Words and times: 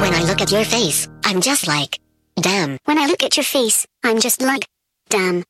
When 0.00 0.14
I 0.14 0.24
look 0.26 0.40
at 0.40 0.50
your 0.50 0.64
face, 0.64 1.06
I'm 1.22 1.42
just 1.42 1.68
like 1.68 2.00
damn. 2.40 2.78
When 2.84 2.98
I 2.98 3.06
look 3.06 3.22
at 3.22 3.36
your 3.36 3.44
face, 3.44 3.86
I'm 4.02 4.20
just 4.20 4.40
like, 4.40 4.66
damn. 5.08 5.44